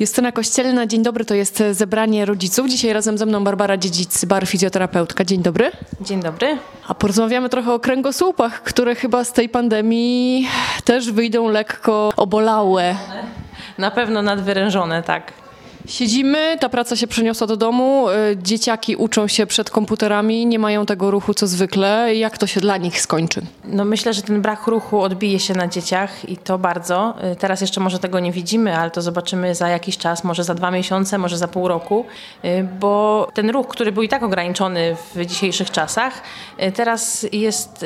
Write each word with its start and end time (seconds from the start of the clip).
Justyna 0.00 0.32
Kościelna, 0.32 0.86
dzień 0.86 1.02
dobry, 1.02 1.24
to 1.24 1.34
jest 1.34 1.62
zebranie 1.70 2.24
rodziców. 2.24 2.68
Dzisiaj 2.68 2.92
razem 2.92 3.18
ze 3.18 3.26
mną 3.26 3.44
Barbara 3.44 3.76
Dziedzic, 3.76 4.24
bar 4.24 4.46
fizjoterapeutka. 4.46 5.24
Dzień 5.24 5.42
dobry. 5.42 5.70
Dzień 6.00 6.22
dobry. 6.22 6.58
A 6.88 6.94
porozmawiamy 6.94 7.48
trochę 7.48 7.72
o 7.72 7.80
kręgosłupach, 7.80 8.62
które 8.62 8.94
chyba 8.94 9.24
z 9.24 9.32
tej 9.32 9.48
pandemii 9.48 10.48
też 10.84 11.12
wyjdą 11.12 11.48
lekko 11.48 12.10
obolałe. 12.16 12.96
Na 13.78 13.90
pewno 13.90 14.22
nadwyrężone, 14.22 15.02
tak. 15.02 15.32
Siedzimy, 15.88 16.56
ta 16.60 16.68
praca 16.68 16.96
się 16.96 17.06
przeniosła 17.06 17.46
do 17.46 17.56
domu, 17.56 18.08
y, 18.08 18.36
dzieciaki 18.42 18.96
uczą 18.96 19.28
się 19.28 19.46
przed 19.46 19.70
komputerami, 19.70 20.46
nie 20.46 20.58
mają 20.58 20.86
tego 20.86 21.10
ruchu 21.10 21.34
co 21.34 21.46
zwykle. 21.46 22.14
Jak 22.14 22.38
to 22.38 22.46
się 22.46 22.60
dla 22.60 22.76
nich 22.76 23.00
skończy? 23.00 23.42
No 23.64 23.84
myślę, 23.84 24.14
że 24.14 24.22
ten 24.22 24.42
brak 24.42 24.66
ruchu 24.66 25.00
odbije 25.00 25.40
się 25.40 25.54
na 25.54 25.68
dzieciach 25.68 26.28
i 26.28 26.36
to 26.36 26.58
bardzo. 26.58 27.14
Y, 27.32 27.36
Teraz 27.36 27.60
jeszcze 27.60 27.80
może 27.80 27.98
tego 27.98 28.20
nie 28.20 28.32
widzimy, 28.32 28.78
ale 28.78 28.90
to 28.90 29.02
zobaczymy 29.02 29.54
za 29.54 29.68
jakiś 29.68 29.98
czas, 29.98 30.24
może 30.24 30.44
za 30.44 30.54
dwa 30.54 30.70
miesiące, 30.70 31.18
może 31.18 31.38
za 31.38 31.48
pół 31.48 31.68
roku, 31.68 32.04
y, 32.44 32.68
bo 32.80 33.28
ten 33.34 33.50
ruch, 33.50 33.68
który 33.68 33.92
był 33.92 34.02
i 34.02 34.08
tak 34.08 34.22
ograniczony 34.22 34.96
w 35.14 35.26
dzisiejszych 35.26 35.70
czasach, 35.70 36.22
teraz 36.74 37.26
jest 37.32 37.84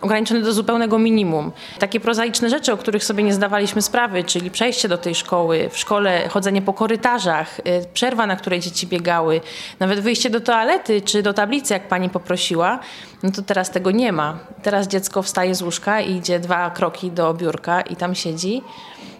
ograniczony 0.00 0.42
do 0.42 0.52
zupełnego 0.52 0.98
minimum. 0.98 1.52
Takie 1.78 2.00
prozaiczne 2.00 2.50
rzeczy, 2.50 2.72
o 2.72 2.76
których 2.76 3.04
sobie 3.04 3.22
nie 3.22 3.34
zdawaliśmy 3.34 3.82
sprawy, 3.82 4.24
czyli 4.24 4.50
przejście 4.50 4.88
do 4.88 4.98
tej 4.98 5.14
szkoły, 5.14 5.68
w 5.72 5.78
szkole 5.78 6.28
chodzenie 6.28 6.62
po 6.62 6.72
korytarzach, 6.72 7.58
y, 7.58 7.62
przerwa, 7.94 8.26
na 8.26 8.36
której 8.36 8.60
dzieci 8.60 8.86
biegały, 8.86 9.40
nawet 9.80 10.00
wyjście 10.00 10.30
do 10.30 10.40
toalety 10.40 11.02
czy 11.02 11.22
do 11.22 11.32
tablicy, 11.32 11.74
jak 11.74 11.88
pani 11.88 12.10
poprosiła, 12.10 12.78
no 13.22 13.30
to 13.30 13.42
teraz 13.42 13.70
tego 13.70 13.90
nie 13.90 14.12
ma. 14.12 14.38
Teraz 14.62 14.88
dziecko 14.88 15.22
wstaje 15.22 15.54
z 15.54 15.62
łóżka 15.62 16.00
i 16.00 16.16
idzie 16.16 16.40
dwa 16.40 16.70
kroki 16.70 17.10
do 17.10 17.34
biurka 17.34 17.80
i 17.80 17.96
tam 17.96 18.14
siedzi. 18.14 18.62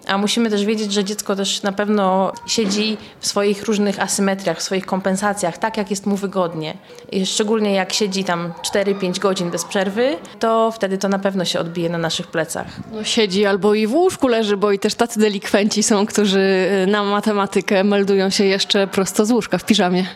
A 0.09 0.19
musimy 0.19 0.51
też 0.51 0.65
wiedzieć, 0.65 0.93
że 0.93 1.05
dziecko 1.05 1.37
też 1.37 1.63
na 1.63 1.73
pewno 1.73 2.33
siedzi 2.47 2.97
w 3.21 3.27
swoich 3.27 3.63
różnych 3.63 4.01
asymetriach, 4.01 4.59
w 4.59 4.63
swoich 4.63 4.87
kompensacjach, 4.87 5.59
tak 5.59 5.77
jak 5.77 5.91
jest 5.91 6.07
mu 6.07 6.17
wygodnie. 6.17 6.75
I 7.13 7.27
szczególnie 7.27 7.75
jak 7.75 7.93
siedzi 7.93 8.25
tam 8.25 8.53
4-5 8.73 9.19
godzin 9.19 9.51
bez 9.51 9.65
przerwy, 9.65 10.17
to 10.39 10.73
wtedy 10.73 10.99
to 10.99 11.09
na 11.09 11.19
pewno 11.19 11.45
się 11.45 11.61
odbije 11.61 11.89
na 11.89 11.99
naszych 11.99 12.27
plecach. 12.27 12.67
No, 12.93 13.05
siedzi 13.05 13.47
albo 13.47 13.75
i 13.75 13.87
w 13.87 13.95
łóżku 13.95 14.29
leży, 14.29 14.57
bo 14.57 14.73
i 14.73 14.79
też 14.79 14.95
tacy 14.95 15.21
delikwenci 15.21 15.83
są, 15.83 16.07
którzy 16.07 16.69
y, 16.85 16.87
na 16.87 17.05
matematykę 17.05 17.85
meldują 17.85 18.31
się 18.31 18.45
jeszcze 18.45 18.87
prosto 18.87 19.27
z 19.27 19.31
łóżka 19.31 19.59
w 19.59 19.65
piżamie. 19.65 20.07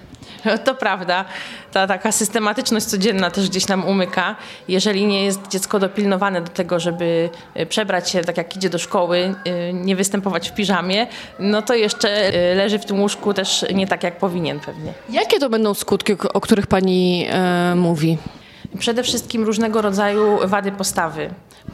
To 0.64 0.74
prawda. 0.74 1.24
Ta 1.72 1.86
taka 1.86 2.12
systematyczność 2.12 2.86
codzienna 2.86 3.30
też 3.30 3.48
gdzieś 3.48 3.68
nam 3.68 3.84
umyka. 3.84 4.36
Jeżeli 4.68 5.06
nie 5.06 5.24
jest 5.24 5.48
dziecko 5.48 5.78
dopilnowane 5.78 6.40
do 6.40 6.50
tego, 6.50 6.80
żeby 6.80 7.30
y, 7.60 7.66
przebrać 7.66 8.10
się 8.10 8.20
tak 8.20 8.36
jak 8.36 8.56
idzie 8.56 8.70
do 8.70 8.78
szkoły, 8.78 9.34
y, 9.46 9.72
nie 9.72 9.96
występować 9.96 10.50
w 10.50 10.54
piżamie, 10.54 11.06
no 11.38 11.62
to 11.62 11.74
jeszcze 11.74 12.34
y, 12.34 12.54
leży 12.54 12.78
w 12.78 12.84
tym 12.84 13.00
łóżku 13.00 13.34
też 13.34 13.64
nie 13.74 13.86
tak 13.86 14.02
jak 14.02 14.18
powinien 14.18 14.60
pewnie. 14.60 14.92
Jakie 15.10 15.38
to 15.38 15.48
będą 15.50 15.74
skutki, 15.74 16.12
o 16.34 16.40
których 16.40 16.66
pani 16.66 17.26
e, 17.30 17.74
mówi? 17.74 18.18
Przede 18.78 19.02
wszystkim 19.02 19.44
różnego 19.44 19.82
rodzaju 19.82 20.38
wady 20.44 20.72
postawy. 20.72 21.30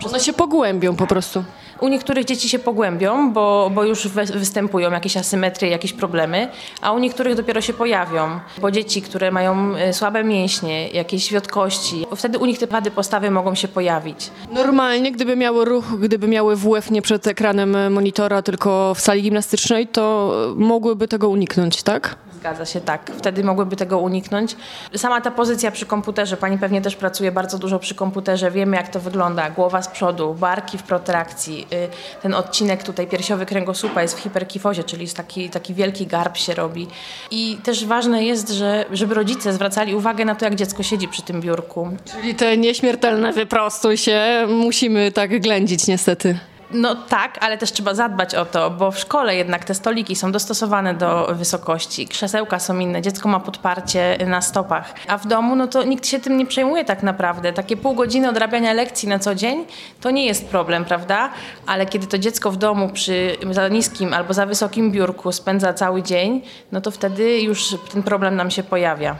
One 0.06 0.20
się 0.20 0.32
pogłębią 0.32 0.96
po 0.96 1.06
prostu. 1.06 1.44
U 1.80 1.88
niektórych 1.88 2.24
dzieci 2.24 2.48
się 2.48 2.58
pogłębią, 2.58 3.32
bo, 3.32 3.70
bo 3.74 3.84
już 3.84 4.08
we, 4.08 4.24
występują 4.24 4.91
jakieś 4.91 5.16
asymetrie, 5.16 5.70
jakieś 5.70 5.92
problemy, 5.92 6.48
a 6.80 6.92
u 6.92 6.98
niektórych 6.98 7.34
dopiero 7.34 7.60
się 7.60 7.72
pojawią. 7.72 8.41
Bo 8.60 8.70
dzieci, 8.70 9.02
które 9.02 9.30
mają 9.30 9.76
e, 9.76 9.92
słabe 9.92 10.24
mięśnie, 10.24 10.88
jakieś 10.88 11.32
wiotkości, 11.32 12.06
wtedy 12.16 12.38
u 12.38 12.46
nich 12.46 12.58
te 12.58 12.66
wady 12.66 12.91
postawy 12.91 13.30
mogą 13.30 13.54
się 13.54 13.69
pojawić. 13.69 14.30
Normalnie, 14.52 15.12
gdyby 15.12 15.36
miały 15.36 15.64
ruch, 15.64 15.84
gdyby 16.00 16.28
miały 16.28 16.56
WF 16.56 16.91
nie 16.91 17.02
przed 17.02 17.26
ekranem 17.26 17.92
monitora, 17.92 18.42
tylko 18.42 18.94
w 18.94 19.00
sali 19.00 19.22
gimnastycznej, 19.22 19.86
to 19.86 20.32
mogłyby 20.56 21.08
tego 21.08 21.28
uniknąć, 21.28 21.82
tak? 21.82 22.16
Zgadza 22.39 22.67
się, 22.67 22.81
tak. 22.81 23.11
Wtedy 23.19 23.44
mogłyby 23.44 23.77
tego 23.77 23.98
uniknąć. 23.98 24.56
Sama 24.97 25.20
ta 25.20 25.31
pozycja 25.31 25.70
przy 25.70 25.86
komputerze, 25.86 26.36
pani 26.36 26.58
pewnie 26.58 26.83
też 26.83 26.97
pracuje 26.97 27.33
bardzo 27.33 27.58
dużo 27.58 27.78
przy 27.78 27.94
komputerze, 27.94 28.50
wiemy 28.50 28.76
jak 28.76 28.88
to 28.88 29.00
wygląda. 29.00 29.50
Głowa 29.50 29.82
z 29.82 29.88
przodu, 29.88 30.34
barki 30.34 30.78
w 30.78 30.82
protrakcji, 30.82 31.66
y, 31.72 31.88
ten 32.22 32.34
odcinek 32.34 32.82
tutaj 32.82 33.06
piersiowy 33.06 33.47
kręgosłupa 33.47 34.03
jest 34.03 34.19
w 34.19 34.22
hiperkifozie, 34.22 34.84
czyli 34.84 35.03
jest 35.03 35.16
taki, 35.16 35.50
taki 35.50 35.75
wielki 35.75 36.06
garb 36.06 36.37
się 36.37 36.54
robi. 36.54 36.87
I 37.31 37.59
też 37.65 37.87
ważne 37.87 38.25
jest, 38.25 38.50
że, 38.50 38.84
żeby 38.93 39.15
rodzice 39.15 39.53
zwracali 39.53 39.94
uwagę 39.94 40.25
na 40.25 40.34
to, 40.34 40.44
jak 40.44 40.55
dziecko 40.55 40.82
siedzi 40.82 41.09
przy 41.09 41.22
tym 41.22 41.41
biurku. 41.41 41.88
Czyli 42.12 42.34
te 42.34 42.56
nieśmiertelne 42.56 43.32
wyprostuj 43.32 43.97
się 43.97 44.47
musimy 44.49 45.12
tak 45.12 45.41
ględzić 45.41 45.87
niestety. 45.87 46.38
No 46.71 46.95
tak, 46.95 47.39
ale 47.41 47.59
też 47.59 47.73
trzeba 47.73 47.95
zadbać 47.95 48.34
o 48.34 48.45
to, 48.45 48.71
bo 48.71 48.91
w 48.91 48.99
szkole 48.99 49.37
jednak 49.37 49.65
te 49.65 49.75
stoliki 49.75 50.17
są 50.17 50.33
dostosowane 50.33 50.95
do 50.95 51.29
wysokości, 51.34 52.09
krzesełka 52.09 52.59
są 52.59 52.79
inne, 52.79 53.03
dziecko 53.03 53.29
ma 53.29 53.41
podparcie 53.41 54.19
na 54.27 54.43
stopach, 54.43 54.95
a 55.09 55.19
w 55.19 55.27
domu 55.27 55.56
no 55.56 55.67
to 55.67 55.84
nikt 55.84 56.06
się 56.06 56.21
tym 56.21 56.37
nie 56.37 56.47
przejmuje 56.47 56.84
tak 56.84 57.03
naprawdę. 57.03 57.53
Takie 57.53 57.77
pół 57.77 57.95
godziny 57.95 58.29
odrabiania 58.29 58.73
lekcji 58.73 59.09
na 59.09 59.19
co 59.19 59.34
dzień 59.34 59.65
to 60.01 60.11
nie 60.11 60.27
jest 60.27 60.49
problem, 60.49 60.84
prawda? 60.84 61.31
Ale 61.67 61.87
kiedy 61.87 62.06
to 62.06 62.19
dziecko 62.19 62.51
w 62.51 62.56
domu 62.56 62.89
przy 62.89 63.37
za 63.50 63.69
niskim 63.69 64.15
albo 64.15 64.35
za 64.35 64.47
wysokim 64.47 64.93
biurku 64.93 65.33
spędza 65.33 65.75
cały 65.75 66.03
dzień, 66.03 66.43
no 66.73 66.81
to 66.81 66.91
wtedy 66.91 67.41
już 67.41 67.77
ten 67.93 68.03
problem 68.03 68.37
nam 68.37 68.50
się 68.50 68.62
pojawia. 68.62 69.17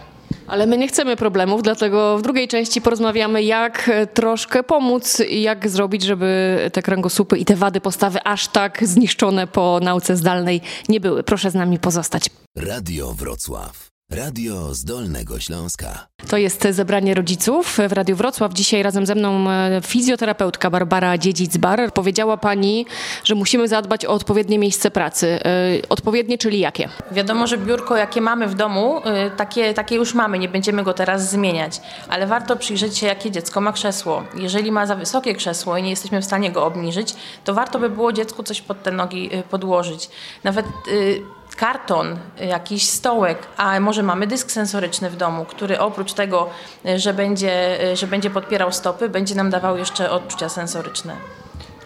Ale 0.49 0.67
my 0.67 0.79
nie 0.79 0.89
chcemy 0.89 1.17
problemów, 1.17 1.63
dlatego 1.63 2.19
w 2.19 2.23
drugiej 2.23 2.49
części 2.49 2.81
porozmawiamy, 2.81 3.43
jak 3.43 3.89
e, 3.89 4.07
troszkę 4.07 4.63
pomóc 4.63 5.21
i 5.21 5.43
jak 5.43 5.69
zrobić, 5.69 6.03
żeby 6.03 6.59
te 6.73 6.83
kręgosłupy 6.83 7.39
i 7.39 7.45
te 7.45 7.57
wady 7.57 7.81
postawy 7.81 8.19
aż 8.25 8.49
tak 8.49 8.87
zniszczone 8.87 9.47
po 9.47 9.81
nauce 9.83 10.17
zdalnej 10.17 10.61
nie 10.89 11.01
były. 11.01 11.23
Proszę 11.23 11.51
z 11.51 11.55
nami 11.55 11.79
pozostać. 11.79 12.31
Radio 12.57 13.13
Wrocław. 13.13 13.98
Radio 14.13 14.75
z 14.75 14.85
Dolnego 14.85 15.41
Śląska. 15.41 16.07
To 16.29 16.37
jest 16.37 16.69
zebranie 16.71 17.15
rodziców 17.15 17.79
w 17.89 17.93
Radiu 17.93 18.17
Wrocław. 18.17 18.55
Dzisiaj 18.55 18.83
razem 18.83 19.07
ze 19.07 19.15
mną 19.15 19.51
e, 19.51 19.81
fizjoterapeutka 19.85 20.71
Barbara 20.71 21.19
Dziedzic-Bar. 21.19 21.91
Powiedziała 21.93 22.37
pani, 22.37 22.87
że 23.25 23.35
musimy 23.35 23.69
zadbać 23.69 24.05
o 24.05 24.13
odpowiednie 24.13 24.59
miejsce 24.59 24.91
pracy. 24.91 25.41
E, 25.45 25.89
Odpowiednie, 25.89 26.39
czyli 26.39 26.59
jakie? 26.59 26.89
Wiadomo, 27.13 27.47
że 27.47 27.59
biurko, 27.59 27.97
jakie 27.97 28.21
mamy 28.21 28.47
w 28.47 28.55
domu, 28.55 28.99
y, 28.99 29.03
takie, 29.37 29.75
takie 29.75 29.97
już 29.97 30.15
mamy, 30.15 30.39
nie 30.39 30.49
będziemy 30.49 30.83
go 30.83 30.95
teraz 30.95 31.31
zmieniać, 31.31 31.81
ale 32.09 32.27
warto 32.27 32.57
przyjrzeć 32.57 32.99
się, 32.99 33.07
jakie 33.07 33.31
dziecko 33.31 33.61
ma 33.61 33.73
krzesło. 33.73 34.25
Jeżeli 34.35 34.73
ma 34.73 34.87
za 34.87 34.95
wysokie 34.95 35.35
krzesło 35.35 35.77
i 35.77 35.83
nie 35.83 35.91
jesteśmy 35.91 36.21
w 36.21 36.25
stanie 36.25 36.51
go 36.53 36.67
obniżyć, 36.67 37.15
to 37.45 37.55
warto 37.55 37.79
by 37.79 37.91
było 37.91 38.13
dziecku 38.13 38.43
coś 38.43 38.61
pod 38.61 38.83
te 38.83 38.91
nogi 38.93 39.31
podłożyć. 39.51 40.11
Nawet 40.45 40.67
karton, 41.59 42.17
jakiś 42.41 42.89
stołek, 42.89 43.39
a 43.57 43.81
może 43.81 44.03
mamy 44.03 44.27
dysk 44.27 44.51
sensoryczny 44.51 45.11
w 45.11 45.17
domu, 45.17 45.45
który 45.45 45.79
oprócz 45.79 46.13
tego, 46.13 46.51
y, 46.87 46.99
że 46.99 47.15
będzie, 47.15 47.85
y, 47.93 47.97
że 47.97 48.07
będzie 48.07 48.31
podpierał 48.31 48.73
stopy, 48.73 49.09
będzie 49.09 49.35
nam 49.35 49.51
dawał 49.51 49.79
jeszcze 49.79 50.11
odczucia 50.11 50.49
sensoryczne. 50.49 51.17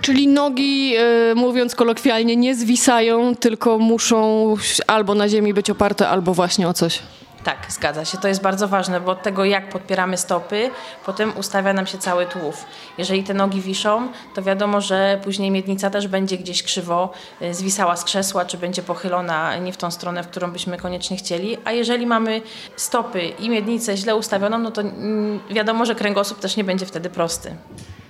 Czyli 0.01 0.29
nogi, 0.29 0.95
e, 0.97 1.35
mówiąc 1.35 1.75
kolokwialnie, 1.75 2.37
nie 2.37 2.55
zwisają, 2.55 3.37
tylko 3.37 3.79
muszą 3.79 4.55
albo 4.87 5.15
na 5.15 5.29
ziemi 5.29 5.55
być 5.55 5.71
oparte, 5.71 6.09
albo 6.09 6.35
właśnie 6.35 6.69
o 6.69 6.73
coś. 6.73 6.99
Tak, 7.45 7.59
zgadza 7.69 8.05
się. 8.05 8.19
To 8.19 8.29
jest 8.29 8.43
bardzo 8.43 8.69
ważne, 8.69 9.01
bo 9.01 9.13
od 9.13 9.23
tego, 9.23 9.45
jak 9.45 9.69
podpieramy 9.69 10.17
stopy, 10.17 10.71
potem 11.07 11.33
ustawia 11.37 11.73
nam 11.73 11.87
się 11.87 11.99
cały 11.99 12.27
tułów. 12.27 12.65
Jeżeli 12.99 13.23
te 13.25 13.35
nogi 13.35 13.61
wiszą, 13.61 14.09
to 14.35 14.43
wiadomo, 14.43 14.81
że 14.81 15.21
później 15.25 15.51
miednica 15.51 15.91
też 15.91 16.09
będzie 16.09 16.39
gdzieś 16.39 16.63
krzywo 16.63 17.13
y, 17.43 17.55
zwisała 17.55 17.97
z 17.97 18.05
krzesła, 18.05 18.45
czy 18.45 18.59
będzie 18.59 18.83
pochylona 18.83 19.57
nie 19.57 19.73
w 19.73 19.77
tą 19.77 19.91
stronę, 19.91 20.23
w 20.23 20.29
którą 20.29 20.51
byśmy 20.51 20.77
koniecznie 20.77 21.17
chcieli. 21.17 21.57
A 21.65 21.73
jeżeli 21.73 22.07
mamy 22.07 22.43
stopy 22.77 23.23
i 23.23 23.51
miednicę 23.51 23.97
źle 23.97 24.17
ustawioną, 24.17 24.59
no 24.59 24.71
to 24.71 24.81
mm, 24.81 25.41
wiadomo, 25.51 25.87
że 25.87 25.95
kręgosłup 25.95 26.41
też 26.41 26.57
nie 26.57 26.65
będzie 26.65 26.87
wtedy 26.87 27.11
prosty. 27.11 27.55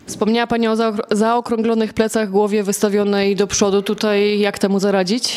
Wspomniała 0.06 0.46
Pani 0.46 0.68
o 0.68 0.74
zaok- 0.74 1.02
zaokrąglonych 1.10 1.92
plecach, 1.94 2.30
głowie 2.30 2.62
wystawionej 2.62 3.36
do 3.36 3.46
przodu. 3.46 3.82
Tutaj 3.82 4.38
jak 4.38 4.58
temu 4.58 4.78
zaradzić? 4.80 5.36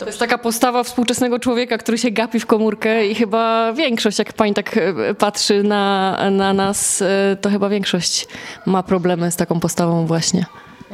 To 0.00 0.06
jest 0.06 0.18
taka 0.18 0.38
postawa 0.38 0.82
współczesnego 0.82 1.38
człowieka, 1.38 1.78
który 1.78 1.98
się 1.98 2.10
gapi 2.10 2.40
w 2.40 2.46
komórkę 2.46 3.06
i 3.06 3.14
chyba 3.14 3.72
większość, 3.72 4.18
jak 4.18 4.32
Pani 4.32 4.54
tak 4.54 4.76
e, 4.76 5.14
patrzy 5.14 5.62
na, 5.62 6.18
na 6.30 6.52
nas, 6.52 7.02
e, 7.02 7.36
to 7.40 7.50
chyba 7.50 7.68
większość 7.68 8.28
ma 8.66 8.82
problemy 8.82 9.30
z 9.30 9.36
taką 9.36 9.60
postawą 9.60 10.06
właśnie. 10.06 10.46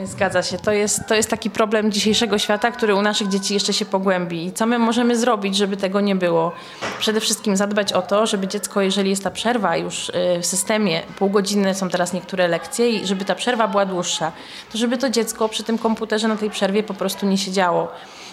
Zgadza 0.05 0.43
się. 0.43 0.58
To 0.58 0.73
jest, 0.73 1.00
to 1.08 1.14
jest 1.14 1.31
taki 1.31 1.50
problem 1.50 1.93
dzisiejszego 1.93 2.38
świata, 2.38 2.70
który 2.70 2.94
u 2.94 3.03
naszych 3.03 3.29
dzieci 3.29 3.55
jeszcze 3.55 3.73
się 3.73 3.85
pogłębi. 3.85 4.47
I 4.47 4.53
co 4.53 4.67
my 4.67 4.79
możemy 4.79 5.17
zrobić, 5.17 5.56
żeby 5.56 5.76
tego 5.76 6.00
nie 6.00 6.17
było? 6.17 6.52
Przede 6.99 7.20
wszystkim 7.20 7.56
zadbać 7.56 7.93
o 7.93 8.02
to, 8.02 8.26
żeby 8.26 8.49
dziecko, 8.49 8.81
jeżeli 8.81 9.11
jest 9.11 9.25
ta 9.25 9.31
przerwa 9.31 9.76
już 9.76 10.09
y, 10.09 10.12
w 10.41 10.47
systemie, 10.47 11.02
pół 11.19 11.31
godziny 11.31 11.75
są 11.75 11.88
teraz 11.88 12.12
niektóre 12.12 12.49
lekcje, 12.49 12.91
i 12.91 13.06
żeby 13.06 13.25
ta 13.25 13.35
przerwa 13.35 13.69
była 13.69 13.87
dłuższa, 13.87 14.32
to 14.73 14.79
żeby 14.79 14.99
to 14.99 15.11
dziecko 15.11 15.49
przy 15.49 15.64
tym 15.64 15.79
komputerze 15.79 16.29
na 16.29 16.37
tej 16.37 16.50
przerwie 16.50 16.82
po 16.82 16.94
prostu 16.94 17.26
nie 17.26 17.38
siedziało. 17.38 17.88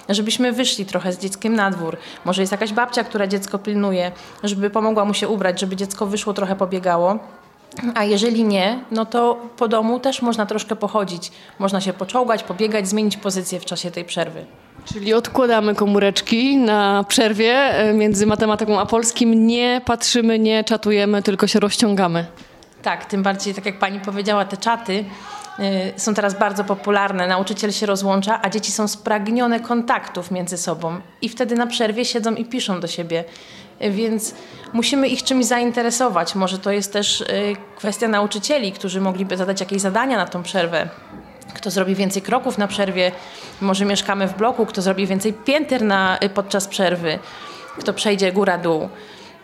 Żebyśmy 0.09 0.51
wyszli 0.51 0.85
trochę 0.85 1.13
z 1.13 1.19
dzieckiem 1.19 1.55
na 1.55 1.71
dwór. 1.71 1.97
Może 2.25 2.41
jest 2.41 2.51
jakaś 2.51 2.73
babcia, 2.73 3.03
która 3.03 3.27
dziecko 3.27 3.59
pilnuje, 3.59 4.11
żeby 4.43 4.69
pomogła 4.69 5.05
mu 5.05 5.13
się 5.13 5.27
ubrać, 5.27 5.59
żeby 5.59 5.75
dziecko 5.75 6.05
wyszło, 6.05 6.33
trochę 6.33 6.55
pobiegało. 6.55 7.19
A 7.95 8.03
jeżeli 8.03 8.43
nie, 8.43 8.79
no 8.91 9.05
to 9.05 9.37
po 9.57 9.67
domu 9.67 9.99
też 9.99 10.21
można 10.21 10.45
troszkę 10.45 10.75
pochodzić. 10.75 11.31
Można 11.59 11.81
się 11.81 11.93
poczołgać, 11.93 12.43
pobiegać, 12.43 12.87
zmienić 12.87 13.17
pozycję 13.17 13.59
w 13.59 13.65
czasie 13.65 13.91
tej 13.91 14.05
przerwy. 14.05 14.45
Czyli 14.85 15.13
odkładamy 15.13 15.75
komóreczki 15.75 16.57
na 16.57 17.05
przerwie 17.07 17.53
e, 17.53 17.93
między 17.93 18.25
matematyką 18.25 18.79
a 18.79 18.85
polskim. 18.85 19.47
Nie 19.47 19.81
patrzymy, 19.85 20.39
nie 20.39 20.63
czatujemy, 20.63 21.23
tylko 21.23 21.47
się 21.47 21.59
rozciągamy. 21.59 22.25
Tak, 22.81 23.05
tym 23.05 23.23
bardziej, 23.23 23.53
tak 23.53 23.65
jak 23.65 23.79
pani 23.79 23.99
powiedziała, 23.99 24.45
te 24.45 24.57
czaty 24.57 25.05
są 25.97 26.13
teraz 26.13 26.39
bardzo 26.39 26.63
popularne. 26.63 27.27
Nauczyciel 27.27 27.71
się 27.71 27.85
rozłącza, 27.85 28.39
a 28.41 28.49
dzieci 28.49 28.71
są 28.71 28.87
spragnione 28.87 29.59
kontaktów 29.59 30.31
między 30.31 30.57
sobą 30.57 31.01
i 31.21 31.29
wtedy 31.29 31.55
na 31.55 31.67
przerwie 31.67 32.05
siedzą 32.05 32.35
i 32.35 32.45
piszą 32.45 32.79
do 32.79 32.87
siebie. 32.87 33.23
Y, 33.83 33.91
Więc 33.91 34.35
musimy 34.73 35.07
ich 35.07 35.23
czymś 35.23 35.45
zainteresować. 35.45 36.35
Może 36.35 36.59
to 36.59 36.71
jest 36.71 36.93
też 36.93 37.21
y, 37.21 37.25
kwestia 37.75 38.07
nauczycieli, 38.07 38.71
którzy 38.71 39.01
mogliby 39.01 39.37
zadać 39.37 39.59
jakieś 39.59 39.81
zadania 39.81 40.17
na 40.17 40.25
tą 40.25 40.43
przerwę. 40.43 40.89
Kto 41.53 41.71
zrobi 41.71 41.95
więcej 41.95 42.21
kroków 42.21 42.57
na 42.57 42.67
przerwie, 42.67 43.11
może 43.61 43.85
mieszkamy 43.85 44.27
w 44.27 44.37
bloku, 44.37 44.65
kto 44.65 44.81
zrobi 44.81 45.07
więcej 45.07 45.33
pięter 45.33 45.81
na, 45.81 46.17
y, 46.23 46.29
podczas 46.29 46.67
przerwy, 46.67 47.19
kto 47.79 47.93
przejdzie 47.93 48.31
góra-dół. 48.31 48.89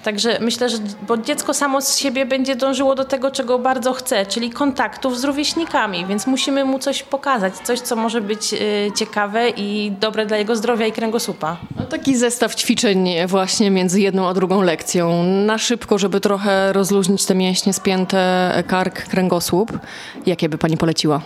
Także 0.03 0.37
myślę, 0.41 0.69
że 0.69 0.77
bo 1.07 1.17
dziecko 1.17 1.53
samo 1.53 1.81
z 1.81 1.97
siebie 1.97 2.25
będzie 2.25 2.55
dążyło 2.55 2.95
do 2.95 3.05
tego, 3.05 3.31
czego 3.31 3.59
bardzo 3.59 3.93
chce, 3.93 4.25
czyli 4.25 4.49
kontaktów 4.49 5.19
z 5.19 5.23
rówieśnikami, 5.23 6.05
więc 6.05 6.27
musimy 6.27 6.65
mu 6.65 6.79
coś 6.79 7.03
pokazać, 7.03 7.53
coś, 7.55 7.79
co 7.79 7.95
może 7.95 8.21
być 8.21 8.53
y, 8.53 8.57
ciekawe 8.95 9.49
i 9.49 9.91
dobre 9.99 10.25
dla 10.25 10.37
jego 10.37 10.55
zdrowia 10.55 10.87
i 10.87 10.91
kręgosłupa. 10.91 11.57
No, 11.75 11.85
taki 11.85 12.15
zestaw 12.17 12.55
ćwiczeń 12.55 13.09
właśnie 13.27 13.71
między 13.71 14.01
jedną 14.01 14.27
a 14.27 14.33
drugą 14.33 14.61
lekcją. 14.61 15.23
Na 15.23 15.57
szybko, 15.57 15.97
żeby 15.97 16.19
trochę 16.21 16.73
rozluźnić 16.73 17.25
te 17.25 17.35
mięśnie 17.35 17.73
spięte, 17.73 18.63
kark, 18.67 19.07
kręgosłup. 19.07 19.79
Jakie 20.25 20.49
by 20.49 20.57
pani 20.57 20.77
poleciła? 20.77 21.21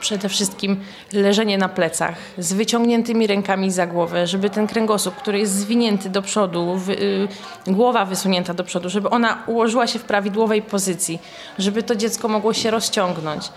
Przede 0.00 0.28
wszystkim 0.28 0.80
leżenie 1.12 1.58
na 1.58 1.68
plecach 1.68 2.14
z 2.38 2.52
wyciągniętymi 2.52 3.26
rękami 3.26 3.70
za 3.70 3.86
głowę, 3.86 4.26
żeby 4.26 4.50
ten 4.50 4.66
kręgosłup, 4.66 5.14
który 5.14 5.38
jest 5.38 5.52
zwinięty 5.52 6.10
do 6.10 6.22
przodu, 6.22 6.74
wy, 6.76 6.92
y, 6.92 7.28
głowa 7.66 8.04
wysunięta 8.04 8.54
do 8.54 8.64
przodu, 8.64 8.88
żeby 8.90 9.10
ona 9.10 9.42
ułożyła 9.46 9.86
się 9.86 9.98
w 9.98 10.04
prawidłowej 10.04 10.62
pozycji, 10.62 11.18
żeby 11.58 11.82
to 11.82 11.96
dziecko 11.96 12.28
mogło 12.28 12.52
się 12.54 12.70
rozciągnąć. 12.70 13.50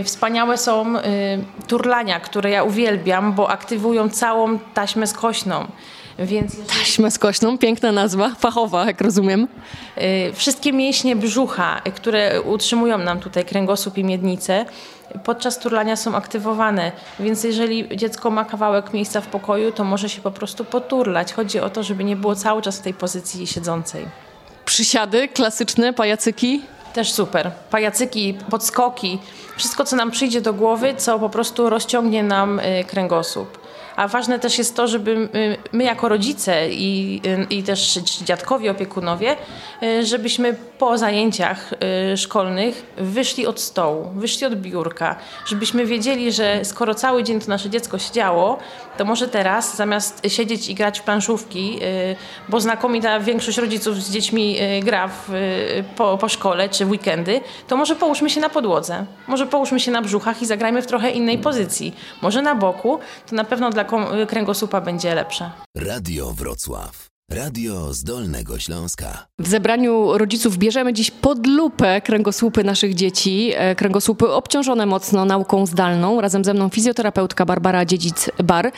Y, 0.00 0.04
Wspaniałe 0.04 0.58
są 0.58 0.96
y, 0.96 1.02
turlania, 1.66 2.20
które 2.20 2.50
ja 2.50 2.62
uwielbiam, 2.62 3.32
bo 3.32 3.50
aktywują 3.50 4.08
całą 4.08 4.58
taśmę 4.58 5.06
skośną. 5.06 5.66
Więc 6.18 6.56
Taśmę 6.66 7.10
skośną, 7.10 7.58
piękna 7.58 7.92
nazwa, 7.92 8.34
fachowa, 8.38 8.86
jak 8.86 9.00
rozumiem. 9.00 9.48
Y, 9.98 10.32
Wszystkie 10.34 10.72
mięśnie 10.72 11.16
brzucha, 11.16 11.80
które 11.94 12.42
utrzymują 12.42 12.98
nam 12.98 13.20
tutaj 13.20 13.44
kręgosłup 13.44 13.98
i 13.98 14.04
miednicę, 14.04 14.64
podczas 15.24 15.58
turlania 15.58 15.96
są 15.96 16.14
aktywowane. 16.14 16.92
Więc 17.20 17.44
jeżeli 17.44 17.96
dziecko 17.96 18.30
ma 18.30 18.44
kawałek 18.44 18.92
miejsca 18.92 19.20
w 19.20 19.26
pokoju, 19.26 19.72
to 19.72 19.84
może 19.84 20.08
się 20.08 20.22
po 20.22 20.30
prostu 20.30 20.64
poturlać. 20.64 21.32
Chodzi 21.32 21.60
o 21.60 21.70
to, 21.70 21.82
żeby 21.82 22.04
nie 22.04 22.16
było 22.16 22.34
cały 22.34 22.62
czas 22.62 22.78
w 22.78 22.82
tej 22.82 22.94
pozycji 22.94 23.46
siedzącej. 23.46 24.06
Przysiady 24.64 25.28
klasyczne, 25.28 25.92
pajacyki. 25.92 26.62
Też 26.92 27.12
super. 27.12 27.50
Pajacyki, 27.70 28.38
podskoki, 28.50 29.18
wszystko 29.56 29.84
co 29.84 29.96
nam 29.96 30.10
przyjdzie 30.10 30.40
do 30.40 30.52
głowy, 30.52 30.94
co 30.96 31.18
po 31.18 31.30
prostu 31.30 31.70
rozciągnie 31.70 32.22
nam 32.22 32.58
y, 32.58 32.84
kręgosłup. 32.84 33.55
A 33.96 34.08
ważne 34.08 34.38
też 34.38 34.58
jest 34.58 34.76
to, 34.76 34.88
żeby 34.88 35.10
y, 35.10 35.56
my 35.72 35.84
jako 35.84 36.08
rodzice 36.08 36.70
i, 36.70 37.20
y, 37.26 37.46
i 37.50 37.62
też 37.62 37.98
dziadkowie, 38.24 38.70
opiekunowie, 38.70 39.36
y, 39.82 40.06
żebyśmy 40.06 40.56
po 40.78 40.98
zajęciach 40.98 41.70
szkolnych 42.16 42.86
wyszli 42.96 43.46
od 43.46 43.60
stołu, 43.60 44.10
wyszli 44.14 44.46
od 44.46 44.54
biurka, 44.54 45.16
żebyśmy 45.46 45.86
wiedzieli, 45.86 46.32
że 46.32 46.64
skoro 46.64 46.94
cały 46.94 47.24
dzień 47.24 47.40
to 47.40 47.48
nasze 47.48 47.70
dziecko 47.70 47.98
siedziało, 47.98 48.58
to 48.98 49.04
może 49.04 49.28
teraz 49.28 49.76
zamiast 49.76 50.22
siedzieć 50.28 50.68
i 50.68 50.74
grać 50.74 51.00
w 51.00 51.02
planszówki, 51.02 51.80
bo 52.48 52.60
znakomita 52.60 53.20
większość 53.20 53.58
rodziców 53.58 54.02
z 54.02 54.10
dziećmi 54.10 54.56
gra 54.82 55.08
w, 55.08 55.30
po, 55.96 56.18
po 56.18 56.28
szkole 56.28 56.68
czy 56.68 56.84
w 56.84 56.90
weekendy, 56.90 57.40
to 57.68 57.76
może 57.76 57.96
połóżmy 57.96 58.30
się 58.30 58.40
na 58.40 58.48
podłodze, 58.48 59.06
może 59.28 59.46
połóżmy 59.46 59.80
się 59.80 59.90
na 59.90 60.02
brzuchach 60.02 60.42
i 60.42 60.46
zagrajmy 60.46 60.82
w 60.82 60.86
trochę 60.86 61.10
innej 61.10 61.38
pozycji. 61.38 61.94
Może 62.22 62.42
na 62.42 62.54
boku, 62.54 62.98
to 63.30 63.36
na 63.36 63.44
pewno 63.44 63.70
dla 63.70 63.84
kręgosłupa 64.28 64.80
będzie 64.80 65.14
lepsze. 65.14 65.50
Radio 65.76 66.32
Wrocław. 66.32 67.15
Radio 67.32 67.94
z 67.94 68.04
Dolnego 68.04 68.58
Śląska. 68.58 69.26
W 69.38 69.48
zebraniu 69.48 70.18
rodziców 70.18 70.58
bierzemy 70.58 70.92
dziś 70.92 71.10
pod 71.10 71.46
lupę 71.46 72.00
kręgosłupy 72.00 72.64
naszych 72.64 72.94
dzieci, 72.94 73.52
e, 73.54 73.74
kręgosłupy 73.74 74.32
obciążone 74.32 74.86
mocno 74.86 75.24
nauką 75.24 75.66
zdalną. 75.66 76.20
Razem 76.20 76.44
ze 76.44 76.54
mną 76.54 76.68
fizjoterapeutka 76.68 77.46
Barbara 77.46 77.84
Dziedzic-Bar. 77.84 78.72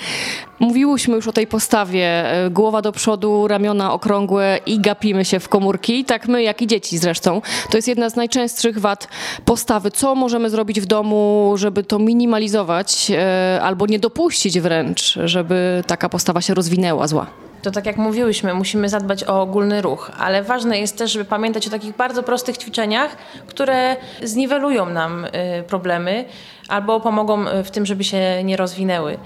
Mówiłyśmy 0.59 1.15
już 1.15 1.29
o 1.29 1.33
tej 1.33 1.47
postawie, 1.47 2.33
e, 2.45 2.51
głowa 2.51 2.83
do 2.83 2.93
przodu, 2.93 3.49
ramiona 3.49 3.93
okrągłe 3.93 4.61
i 4.67 4.81
gapimy 4.81 5.25
się 5.25 5.41
w 5.41 5.49
komórki, 5.49 6.05
tak 6.05 6.29
my 6.29 6.43
jak 6.43 6.63
i 6.63 6.67
dzieci 6.67 6.99
zresztą. 6.99 7.43
To 7.71 7.79
jest 7.79 7.89
jedna 7.89 8.11
z 8.11 8.17
najczęstszych 8.17 8.79
wad 8.79 9.09
postawy. 9.45 9.91
Co 9.91 10.15
możemy 10.15 10.51
zrobić 10.51 10.81
w 10.81 10.87
domu, 10.87 11.53
żeby 11.57 11.85
to 11.85 11.99
minimalizować 11.99 13.11
e, 13.11 13.61
albo 13.63 13.87
nie 13.87 13.99
dopuścić 13.99 14.61
wręcz, 14.61 15.19
żeby 15.25 15.85
taka 15.87 16.09
postawa 16.09 16.41
się 16.41 16.55
rozwinęła 16.55 17.07
zła? 17.07 17.48
To 17.63 17.71
tak 17.71 17.87
jak 17.87 17.97
mówiłyśmy, 17.97 18.55
musimy 18.55 18.89
zadbać 18.89 19.25
o 19.25 19.43
ogólny 19.43 19.83
ruch, 19.83 20.11
ale 20.19 20.43
ważne 20.43 20.79
jest 20.79 20.99
też, 20.99 21.13
żeby 21.13 21.25
pamiętać 21.25 21.67
o 21.67 21.71
takich 21.71 21.97
bardzo 21.97 22.23
prostych 22.23 22.59
ćwiczeniach, 22.59 23.17
które 23.47 23.97
zniwelują 24.23 24.87
nam 24.87 25.25
y, 25.25 25.29
problemy 25.63 26.25
albo 26.69 27.01
pomogą 27.01 27.49
y, 27.49 27.65
w 27.65 27.71
tym, 27.71 27.87
żeby 27.87 28.05
się 28.05 28.45
nie 28.45 28.57
rozwinęły. 28.57 29.19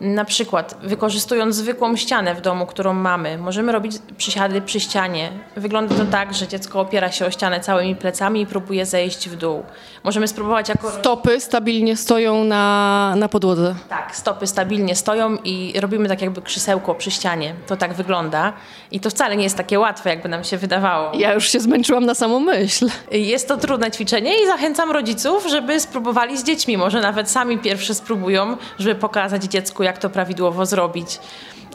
Na 0.00 0.24
przykład 0.24 0.76
wykorzystując 0.82 1.56
zwykłą 1.56 1.96
ścianę 1.96 2.34
w 2.34 2.40
domu, 2.40 2.66
którą 2.66 2.92
mamy, 2.94 3.38
możemy 3.38 3.72
robić 3.72 3.92
przysiady 4.16 4.60
przy 4.60 4.80
ścianie. 4.80 5.30
Wygląda 5.56 5.94
to 5.94 6.04
tak, 6.04 6.34
że 6.34 6.48
dziecko 6.48 6.80
opiera 6.80 7.12
się 7.12 7.26
o 7.26 7.30
ścianę 7.30 7.60
całymi 7.60 7.96
plecami 7.96 8.40
i 8.40 8.46
próbuje 8.46 8.86
zejść 8.86 9.28
w 9.28 9.36
dół. 9.36 9.62
Możemy 10.04 10.28
spróbować 10.28 10.68
jako 10.68 10.90
Stopy 10.90 11.40
stabilnie 11.40 11.96
stoją 11.96 12.44
na, 12.44 13.14
na 13.16 13.28
podłodze. 13.28 13.74
tak, 13.88 14.16
stopy 14.16 14.46
stabilnie 14.46 14.96
stoją 14.96 15.36
i 15.44 15.74
robimy 15.80 16.08
tak 16.08 16.22
jakby 16.22 16.42
krzesełko 16.42 16.94
przy 16.94 17.10
ścianie. 17.10 17.54
To 17.66 17.76
tak 17.76 17.94
wygląda. 17.94 18.52
I 18.90 19.00
to 19.00 19.10
wcale 19.10 19.36
nie 19.36 19.44
jest 19.44 19.56
takie 19.56 19.78
łatwe, 19.78 20.10
jakby 20.10 20.28
nam 20.28 20.44
się 20.44 20.56
wydawało. 20.58 21.10
Ja 21.14 21.32
już 21.32 21.48
się 21.50 21.60
zmęczyłam 21.60 22.06
na 22.06 22.14
samą 22.14 22.40
myśl. 22.40 22.88
Jest 23.10 23.48
to 23.48 23.56
trudne 23.56 23.90
ćwiczenie 23.90 24.42
i 24.42 24.46
zachęcam 24.46 24.90
rodziców, 24.90 25.46
żeby 25.50 25.80
spróbowali 25.80 26.38
z 26.38 26.44
dziećmi. 26.44 26.76
Może 26.76 27.00
nawet 27.00 27.30
sami 27.30 27.58
pierwsze 27.58 27.94
spróbują, 27.94 28.56
żeby 28.78 28.94
pokazać 28.94 29.44
dziecku, 29.44 29.82
jak 29.84 29.98
to 29.98 30.10
prawidłowo 30.10 30.66
zrobić. 30.66 31.18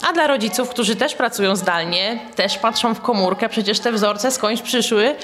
A 0.08 0.12
dla 0.12 0.26
rodziców, 0.26 0.68
którzy 0.68 0.96
też 0.96 1.14
pracują 1.14 1.56
zdalnie, 1.56 2.18
też 2.36 2.58
patrzą 2.58 2.94
w 2.94 3.00
komórkę, 3.00 3.48
przecież 3.48 3.80
te 3.80 3.92
wzorce 3.92 4.30
skądś 4.30 4.62
przyszły, 4.62 5.14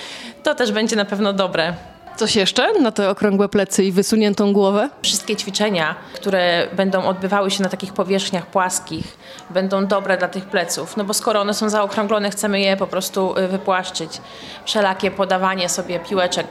to 0.43 0.55
też 0.55 0.73
będzie 0.73 0.97
na 0.97 1.05
pewno 1.05 1.33
dobre. 1.33 1.75
Coś 2.17 2.37
jeszcze 2.37 2.81
na 2.81 2.93
te 2.93 3.11
okrągłe 3.11 3.49
plecy 3.49 3.85
i 3.85 3.93
wysuniętą 3.93 4.53
głowę? 4.53 4.91
Wszystkie 5.03 5.37
ćwiczenia, 5.37 5.95
które 6.15 6.67
będą 6.73 7.05
odbywały 7.05 7.51
się 7.51 7.63
na 7.63 7.69
takich 7.69 7.93
powierzchniach 7.93 8.47
płaskich, 8.47 9.17
będą 9.51 9.87
dobre 9.87 10.19
dla 10.19 10.29
tych 10.29 10.45
pleców, 10.45 10.97
no 10.97 11.05
bo 11.05 11.15
skoro 11.15 11.41
one 11.41 11.55
są 11.55 11.69
zaokrąglone, 11.69 12.31
chcemy 12.31 12.61
je 12.61 12.77
po 12.77 12.87
prostu 12.87 13.39
y, 13.39 13.49
wypłaszczyć. 13.49 14.11
Wszelakie 14.65 15.11
podawanie 15.11 15.69
sobie 15.69 16.01
piłeczek 16.01 16.47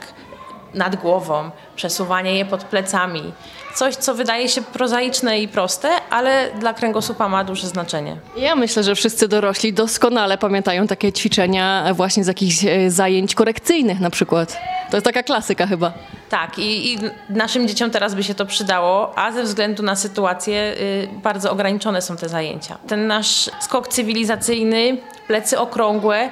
nad 0.76 0.96
głową, 0.96 1.52
przesuwanie 1.76 2.38
je 2.38 2.46
pod 2.46 2.64
plecami. 2.64 3.34
Coś, 3.76 3.96
co 3.96 4.16
wydaje 4.16 4.50
się 4.50 4.62
prozaiczne 4.62 5.40
i 5.40 5.48
proste, 5.48 5.90
ale 6.10 6.50
dla 6.60 6.74
kręgosłupa 6.74 7.30
ma 7.30 7.44
duże 7.44 7.68
znaczenie. 7.68 8.18
Ja 8.38 8.56
myślę, 8.56 8.84
że 8.84 8.96
wszyscy 8.96 9.28
dorośli 9.28 9.74
doskonale 9.74 10.38
pamiętają 10.38 10.88
takie 10.88 11.14
ćwiczenia 11.14 11.94
właśnie 11.94 12.24
z 12.24 12.28
jakichś 12.28 12.66
e, 12.66 12.92
zajęć 12.92 13.36
korekcyjnych 13.36 14.00
na 14.00 14.10
przykład. 14.10 14.58
To 14.92 14.98
jest 14.98 15.06
taka 15.06 15.24
klasyka 15.24 15.68
chyba. 15.68 15.94
Tak, 16.30 16.60
i, 16.60 16.94
i 16.94 16.98
naszym 17.30 17.68
dzieciom 17.68 17.92
teraz 17.92 18.16
by 18.16 18.24
się 18.24 18.36
to 18.36 18.46
przydało, 18.46 19.20
a 19.20 19.32
ze 19.32 19.44
względu 19.44 19.84
na 19.84 19.96
sytuację 19.96 20.74
y, 20.80 21.10
bardzo 21.24 21.52
ograniczone 21.52 22.02
są 22.02 22.18
te 22.18 22.30
zajęcia. 22.30 22.78
Ten 22.88 23.08
nasz 23.08 23.50
skok 23.60 23.88
cywilizacyjny, 23.88 24.98
plecy 25.28 25.60
okrągłe, 25.60 26.30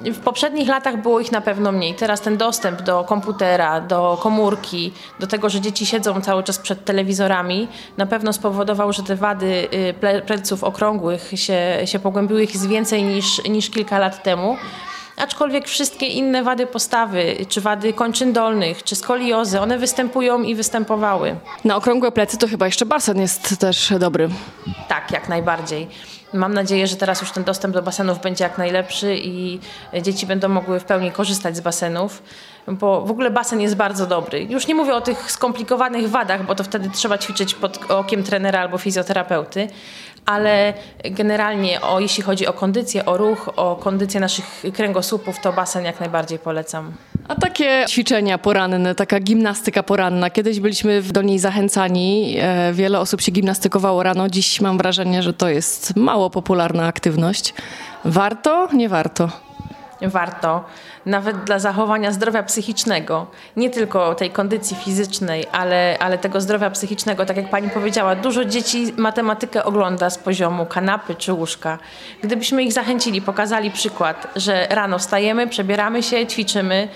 w 0.00 0.18
poprzednich 0.18 0.68
latach 0.68 1.02
było 1.02 1.20
ich 1.20 1.32
na 1.32 1.40
pewno 1.40 1.72
mniej. 1.72 1.94
Teraz 1.94 2.20
ten 2.20 2.36
dostęp 2.36 2.82
do 2.82 3.04
komputera, 3.04 3.80
do 3.80 4.18
komórki, 4.22 4.92
do 5.20 5.26
tego, 5.26 5.50
że 5.50 5.60
dzieci 5.60 5.86
siedzą 5.86 6.20
cały 6.20 6.42
czas 6.42 6.58
przed 6.58 6.84
telewizorami, 6.84 7.68
na 7.96 8.06
pewno 8.06 8.32
spowodował, 8.32 8.92
że 8.92 9.02
te 9.02 9.16
wady 9.16 9.68
y, 9.74 9.94
ple, 10.00 10.22
pleców 10.22 10.64
okrągłych 10.64 11.30
się, 11.34 11.78
się 11.84 11.98
pogłębiły. 11.98 12.42
Ich 12.42 12.54
jest 12.54 12.68
więcej 12.68 13.02
niż, 13.02 13.44
niż 13.44 13.70
kilka 13.70 13.98
lat 13.98 14.22
temu. 14.22 14.56
Aczkolwiek 15.16 15.68
wszystkie 15.68 16.06
inne 16.06 16.42
wady 16.42 16.66
postawy, 16.66 17.36
czy 17.48 17.60
wady 17.60 17.92
kończyn 17.92 18.32
dolnych, 18.32 18.82
czy 18.82 18.96
skoliozy, 18.96 19.60
one 19.60 19.78
występują 19.78 20.42
i 20.42 20.54
występowały. 20.54 21.36
Na 21.64 21.76
okrągłe 21.76 22.12
plecy 22.12 22.38
to 22.38 22.48
chyba 22.48 22.66
jeszcze 22.66 22.86
basen 22.86 23.20
jest 23.20 23.58
też 23.58 23.92
dobry. 23.98 24.28
Tak, 24.88 25.10
jak 25.10 25.28
najbardziej. 25.28 25.88
Mam 26.32 26.54
nadzieję, 26.54 26.86
że 26.86 26.96
teraz 26.96 27.20
już 27.20 27.30
ten 27.30 27.44
dostęp 27.44 27.74
do 27.74 27.82
basenów 27.82 28.20
będzie 28.20 28.44
jak 28.44 28.58
najlepszy 28.58 29.16
i 29.16 29.60
dzieci 30.02 30.26
będą 30.26 30.48
mogły 30.48 30.80
w 30.80 30.84
pełni 30.84 31.12
korzystać 31.12 31.56
z 31.56 31.60
basenów, 31.60 32.22
bo 32.68 33.00
w 33.00 33.10
ogóle 33.10 33.30
basen 33.30 33.60
jest 33.60 33.76
bardzo 33.76 34.06
dobry. 34.06 34.44
Już 34.44 34.66
nie 34.66 34.74
mówię 34.74 34.94
o 34.94 35.00
tych 35.00 35.32
skomplikowanych 35.32 36.10
wadach, 36.10 36.46
bo 36.46 36.54
to 36.54 36.64
wtedy 36.64 36.90
trzeba 36.90 37.18
ćwiczyć 37.18 37.54
pod 37.54 37.90
okiem 37.90 38.22
trenera 38.22 38.60
albo 38.60 38.78
fizjoterapeuty, 38.78 39.68
ale 40.30 40.74
generalnie 41.04 41.80
o, 41.80 42.00
jeśli 42.00 42.22
chodzi 42.22 42.46
o 42.46 42.52
kondycję, 42.52 43.04
o 43.04 43.16
ruch, 43.16 43.50
o 43.56 43.76
kondycję 43.76 44.20
naszych 44.20 44.62
kręgosłupów, 44.74 45.40
to 45.40 45.52
basen 45.52 45.84
jak 45.84 46.00
najbardziej 46.00 46.38
polecam. 46.38 46.92
A 47.28 47.34
takie 47.34 47.84
ćwiczenia 47.88 48.38
poranne, 48.38 48.94
taka 48.94 49.20
gimnastyka 49.20 49.82
poranna, 49.82 50.30
kiedyś 50.30 50.60
byliśmy 50.60 51.02
do 51.02 51.22
niej 51.22 51.38
zachęcani, 51.38 52.36
e, 52.40 52.72
wiele 52.72 53.00
osób 53.00 53.20
się 53.20 53.32
gimnastykowało 53.32 54.02
rano, 54.02 54.28
dziś 54.28 54.60
mam 54.60 54.78
wrażenie, 54.78 55.22
że 55.22 55.32
to 55.32 55.48
jest 55.48 55.96
mało 55.96 56.30
popularna 56.30 56.86
aktywność. 56.86 57.54
Warto? 58.04 58.68
Nie 58.72 58.88
warto. 58.88 59.49
Warto, 60.08 60.64
nawet 61.06 61.44
dla 61.44 61.58
zachowania 61.58 62.12
zdrowia 62.12 62.42
psychicznego, 62.42 63.26
nie 63.56 63.70
tylko 63.70 64.14
tej 64.14 64.30
kondycji 64.30 64.76
fizycznej, 64.76 65.46
ale, 65.52 65.96
ale 66.00 66.18
tego 66.18 66.40
zdrowia 66.40 66.70
psychicznego. 66.70 67.26
Tak 67.26 67.36
jak 67.36 67.50
pani 67.50 67.70
powiedziała, 67.70 68.14
dużo 68.14 68.44
dzieci 68.44 68.92
matematykę 68.96 69.64
ogląda 69.64 70.10
z 70.10 70.18
poziomu 70.18 70.66
kanapy 70.66 71.14
czy 71.14 71.32
łóżka. 71.32 71.78
Gdybyśmy 72.22 72.62
ich 72.62 72.72
zachęcili, 72.72 73.22
pokazali 73.22 73.70
przykład, 73.70 74.26
że 74.36 74.66
rano 74.70 74.98
wstajemy, 74.98 75.46
przebieramy 75.46 76.02
się, 76.02 76.26
ćwiczymy, 76.26 76.88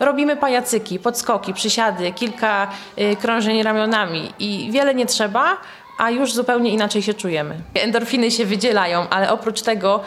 robimy 0.00 0.36
pajacyki, 0.36 0.98
podskoki, 0.98 1.54
przysiady, 1.54 2.12
kilka 2.12 2.68
y, 2.98 3.16
krążeń 3.16 3.62
ramionami 3.62 4.32
i 4.38 4.68
wiele 4.72 4.94
nie 4.94 5.06
trzeba, 5.06 5.56
a 5.98 6.10
już 6.10 6.32
zupełnie 6.32 6.70
inaczej 6.70 7.02
się 7.02 7.14
czujemy. 7.14 7.54
Endorfiny 7.74 8.30
się 8.30 8.46
wydzielają, 8.46 9.08
ale 9.08 9.32
oprócz 9.32 9.62
tego 9.62 10.00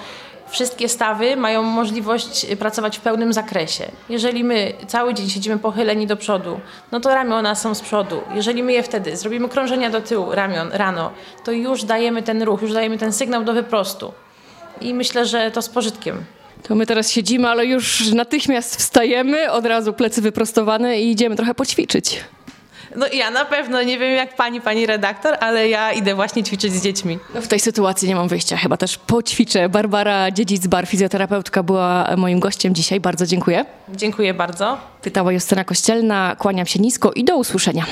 wszystkie 0.51 0.89
stawy 0.89 1.35
mają 1.35 1.63
możliwość 1.63 2.45
pracować 2.59 2.97
w 2.97 3.01
pełnym 3.01 3.33
zakresie. 3.33 3.91
Jeżeli 4.09 4.43
my 4.43 4.73
cały 4.87 5.13
dzień 5.13 5.29
siedzimy 5.29 5.59
pochyleni 5.59 6.07
do 6.07 6.17
przodu, 6.17 6.59
no 6.91 6.99
to 6.99 7.09
ramiona 7.09 7.55
są 7.55 7.75
z 7.75 7.81
przodu. 7.81 8.21
Jeżeli 8.35 8.63
my 8.63 8.73
je 8.73 8.83
wtedy 8.83 9.17
zrobimy 9.17 9.49
krążenia 9.49 9.89
do 9.89 10.01
tyłu 10.01 10.31
ramion 10.31 10.69
rano, 10.71 11.11
to 11.43 11.51
już 11.51 11.83
dajemy 11.83 12.23
ten 12.23 12.43
ruch, 12.43 12.61
już 12.61 12.73
dajemy 12.73 12.97
ten 12.97 13.13
sygnał 13.13 13.43
do 13.43 13.53
wyprostu. 13.53 14.11
I 14.81 14.93
myślę, 14.93 15.25
że 15.25 15.51
to 15.51 15.61
z 15.61 15.69
pożytkiem. 15.69 16.25
To 16.63 16.75
my 16.75 16.85
teraz 16.85 17.11
siedzimy, 17.11 17.47
ale 17.49 17.65
już 17.65 18.13
natychmiast 18.13 18.75
wstajemy, 18.75 19.51
od 19.51 19.65
razu 19.65 19.93
plecy 19.93 20.21
wyprostowane 20.21 21.01
i 21.01 21.11
idziemy 21.11 21.35
trochę 21.35 21.53
poćwiczyć. 21.53 22.23
No 22.95 23.05
ja 23.13 23.31
na 23.31 23.45
pewno, 23.45 23.83
nie 23.83 23.99
wiem 23.99 24.11
jak 24.15 24.35
pani, 24.35 24.61
pani 24.61 24.85
redaktor, 24.85 25.37
ale 25.39 25.69
ja 25.69 25.91
idę 25.91 26.15
właśnie 26.15 26.43
ćwiczyć 26.43 26.73
z 26.73 26.83
dziećmi. 26.83 27.19
No 27.35 27.41
w 27.41 27.47
tej 27.47 27.59
sytuacji 27.59 28.07
nie 28.07 28.15
mam 28.15 28.27
wyjścia, 28.27 28.57
chyba 28.57 28.77
też 28.77 28.97
poćwiczę. 28.97 29.69
Barbara 29.69 30.31
Dziedzic-Bar, 30.31 30.87
fizjoterapeutka, 30.87 31.63
była 31.63 32.07
moim 32.17 32.39
gościem 32.39 32.75
dzisiaj. 32.75 32.99
Bardzo 32.99 33.25
dziękuję. 33.25 33.65
Dziękuję 33.89 34.33
bardzo. 34.33 34.77
Pytała 35.01 35.31
Justyna 35.31 35.63
Kościelna, 35.63 36.35
kłaniam 36.39 36.65
się 36.65 36.79
nisko 36.79 37.11
i 37.11 37.23
do 37.23 37.37
usłyszenia. 37.37 37.85